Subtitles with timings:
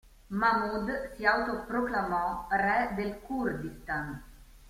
[0.29, 4.19] Mahmud si auto-proclamò re del Kurdistan.